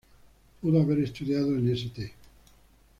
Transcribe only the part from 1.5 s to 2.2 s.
en St.